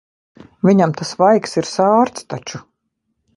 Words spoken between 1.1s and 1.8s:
vaigs ir